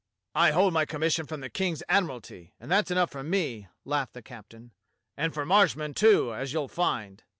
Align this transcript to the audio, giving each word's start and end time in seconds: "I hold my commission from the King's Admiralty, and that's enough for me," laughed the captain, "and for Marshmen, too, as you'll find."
"I 0.33 0.49
hold 0.49 0.73
my 0.73 0.83
commission 0.85 1.27
from 1.27 1.41
the 1.41 1.49
King's 1.51 1.83
Admiralty, 1.87 2.55
and 2.59 2.71
that's 2.71 2.89
enough 2.89 3.11
for 3.11 3.21
me," 3.23 3.67
laughed 3.85 4.13
the 4.15 4.23
captain, 4.23 4.71
"and 5.15 5.31
for 5.31 5.45
Marshmen, 5.45 5.93
too, 5.93 6.33
as 6.33 6.53
you'll 6.53 6.67
find." 6.69 7.23